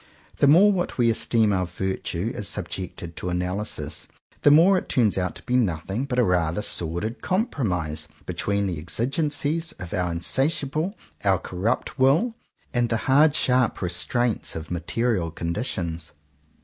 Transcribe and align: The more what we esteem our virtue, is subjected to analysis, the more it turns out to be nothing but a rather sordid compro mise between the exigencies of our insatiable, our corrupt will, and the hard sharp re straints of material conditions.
The 0.37 0.47
more 0.47 0.71
what 0.71 0.97
we 0.97 1.11
esteem 1.11 1.53
our 1.53 1.67
virtue, 1.67 2.31
is 2.33 2.47
subjected 2.47 3.15
to 3.17 3.29
analysis, 3.29 4.07
the 4.41 4.49
more 4.49 4.75
it 4.79 4.89
turns 4.89 5.15
out 5.15 5.35
to 5.35 5.43
be 5.43 5.55
nothing 5.55 6.05
but 6.05 6.17
a 6.17 6.23
rather 6.23 6.63
sordid 6.63 7.19
compro 7.21 7.67
mise 7.67 8.07
between 8.25 8.65
the 8.65 8.79
exigencies 8.79 9.73
of 9.73 9.93
our 9.93 10.11
insatiable, 10.11 10.97
our 11.23 11.37
corrupt 11.37 11.99
will, 11.99 12.33
and 12.73 12.89
the 12.89 12.97
hard 13.05 13.35
sharp 13.35 13.79
re 13.79 13.89
straints 13.91 14.55
of 14.55 14.71
material 14.71 15.29
conditions. 15.29 16.13